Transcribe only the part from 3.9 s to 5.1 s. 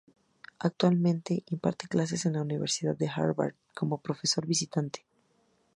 profesor visitante.